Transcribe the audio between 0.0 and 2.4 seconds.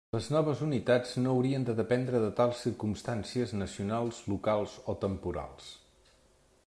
Les noves unitats no haurien de dependre de